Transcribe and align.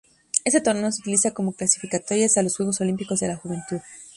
Este 0.45 0.61
torneo 0.61 0.91
se 0.91 1.01
utiliza 1.01 1.29
como 1.29 1.51
clasificatorias 1.53 2.35
a 2.35 2.41
la 2.41 2.49
Juegos 2.49 2.81
Olímpicos 2.81 3.19
de 3.19 3.27
la 3.27 3.35
Juventud. 3.37 3.79